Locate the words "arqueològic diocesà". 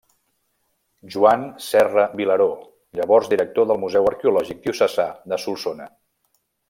4.13-5.07